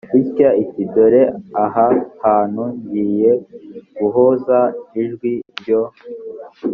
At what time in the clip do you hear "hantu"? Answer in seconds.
2.23-2.63